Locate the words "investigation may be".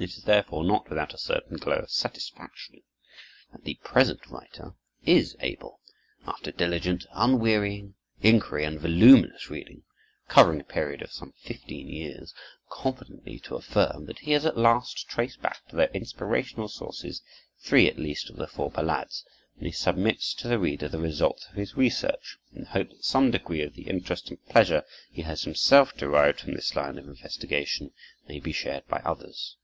27.06-28.50